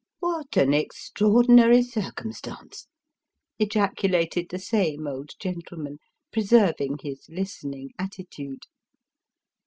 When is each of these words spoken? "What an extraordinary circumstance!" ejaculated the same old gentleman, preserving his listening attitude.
"What 0.19 0.57
an 0.57 0.73
extraordinary 0.73 1.83
circumstance!" 1.83 2.87
ejaculated 3.59 4.49
the 4.49 4.57
same 4.57 5.05
old 5.05 5.29
gentleman, 5.39 5.99
preserving 6.31 6.97
his 7.03 7.27
listening 7.29 7.91
attitude. 7.99 8.63